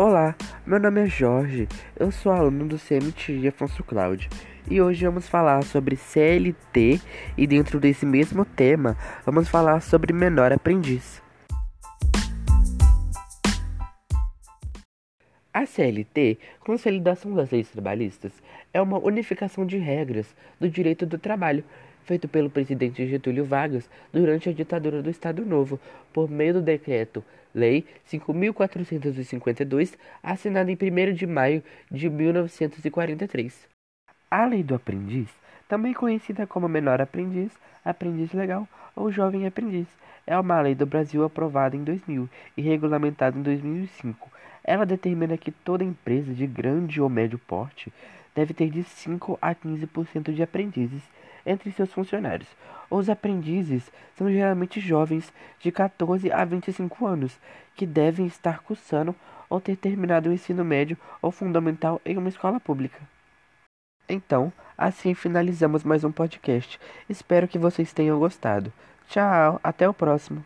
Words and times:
Olá, 0.00 0.36
meu 0.64 0.78
nome 0.78 1.00
é 1.00 1.06
Jorge, 1.08 1.66
eu 1.98 2.12
sou 2.12 2.30
aluno 2.30 2.68
do 2.68 2.78
CMT 2.78 3.48
Afonso 3.48 3.82
Cláudio 3.82 4.30
e 4.70 4.80
hoje 4.80 5.04
vamos 5.04 5.26
falar 5.28 5.64
sobre 5.64 5.96
CLT 5.96 7.00
e 7.36 7.46
dentro 7.48 7.80
desse 7.80 8.06
mesmo 8.06 8.44
tema 8.44 8.96
vamos 9.26 9.48
falar 9.48 9.82
sobre 9.82 10.12
menor 10.12 10.52
aprendiz. 10.52 11.20
A 15.58 15.66
CLT, 15.66 16.38
Consolidação 16.60 17.34
das 17.34 17.50
Leis 17.50 17.68
Trabalhistas, 17.68 18.30
é 18.72 18.80
uma 18.80 18.96
unificação 18.96 19.66
de 19.66 19.76
regras 19.76 20.32
do 20.60 20.70
direito 20.70 21.04
do 21.04 21.18
trabalho 21.18 21.64
feito 22.04 22.28
pelo 22.28 22.48
presidente 22.48 23.04
Getúlio 23.08 23.44
Vargas 23.44 23.90
durante 24.12 24.48
a 24.48 24.52
ditadura 24.52 25.02
do 25.02 25.10
Estado 25.10 25.44
Novo, 25.44 25.80
por 26.12 26.30
meio 26.30 26.54
do 26.54 26.62
decreto 26.62 27.24
Lei 27.52 27.84
5452, 28.04 29.98
assinado 30.22 30.70
em 30.70 30.78
1 30.80 31.12
de 31.12 31.26
maio 31.26 31.60
de 31.90 32.08
1943. 32.08 33.66
A 34.30 34.46
Lei 34.46 34.62
do 34.62 34.76
Aprendiz, 34.76 35.28
também 35.68 35.92
conhecida 35.92 36.46
como 36.46 36.66
Menor 36.68 37.00
Aprendiz, 37.00 37.52
Aprendiz 37.84 38.32
Legal 38.32 38.66
ou 38.96 39.12
Jovem 39.12 39.46
Aprendiz, 39.46 39.86
é 40.26 40.38
uma 40.38 40.60
lei 40.60 40.74
do 40.74 40.86
Brasil 40.86 41.22
aprovada 41.22 41.76
em 41.76 41.84
2000 41.84 42.28
e 42.56 42.62
regulamentada 42.62 43.38
em 43.38 43.42
2005. 43.42 44.30
Ela 44.64 44.84
determina 44.84 45.36
que 45.36 45.52
toda 45.52 45.84
empresa 45.84 46.32
de 46.32 46.46
grande 46.46 47.00
ou 47.00 47.08
médio 47.08 47.38
porte 47.38 47.92
deve 48.34 48.52
ter 48.54 48.70
de 48.70 48.82
5 48.82 49.38
a 49.40 49.54
15% 49.54 50.32
de 50.32 50.42
aprendizes 50.42 51.02
entre 51.44 51.70
seus 51.70 51.92
funcionários. 51.92 52.48
Os 52.90 53.08
aprendizes 53.10 53.90
são 54.16 54.30
geralmente 54.30 54.80
jovens 54.80 55.32
de 55.60 55.70
14 55.70 56.32
a 56.32 56.44
25 56.44 57.06
anos, 57.06 57.38
que 57.74 57.86
devem 57.86 58.26
estar 58.26 58.60
cursando 58.60 59.14
ou 59.48 59.60
ter 59.60 59.76
terminado 59.76 60.28
o 60.28 60.32
ensino 60.32 60.64
médio 60.64 60.96
ou 61.22 61.30
fundamental 61.30 62.00
em 62.04 62.16
uma 62.16 62.28
escola 62.28 62.58
pública. 62.58 63.00
Então, 64.08 64.50
assim 64.76 65.12
finalizamos 65.12 65.84
mais 65.84 66.02
um 66.02 66.10
podcast. 66.10 66.80
Espero 67.08 67.46
que 67.46 67.58
vocês 67.58 67.92
tenham 67.92 68.18
gostado. 68.18 68.72
Tchau, 69.08 69.60
até 69.62 69.86
o 69.88 69.92
próximo. 69.92 70.42